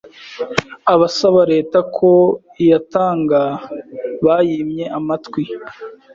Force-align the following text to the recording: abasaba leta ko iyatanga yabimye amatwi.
abasaba 0.93 1.41
leta 1.53 1.79
ko 1.95 2.09
iyatanga 2.61 3.41
yabimye 4.25 4.85
amatwi. 4.97 5.43